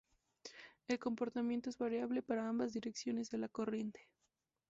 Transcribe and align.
El 0.87 0.97
comportamiento 0.97 1.69
es 1.69 1.77
variable 1.77 2.23
para 2.23 2.49
ambas 2.49 2.73
direcciones 2.73 3.29
de 3.29 3.37
la 3.37 3.49
corriente. 3.49 4.09